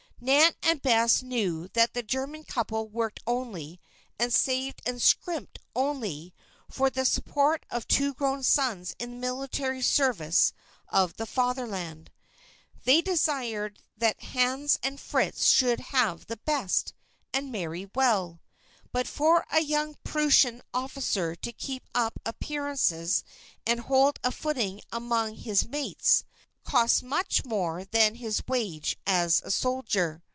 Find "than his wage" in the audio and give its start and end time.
27.85-28.95